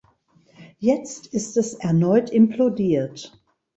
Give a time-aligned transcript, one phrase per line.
[0.79, 3.39] Jetzt ist es erneut implodiert.